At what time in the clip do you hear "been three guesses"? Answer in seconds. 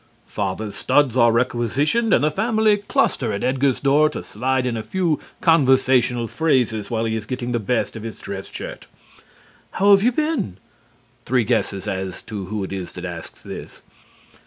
10.11-11.87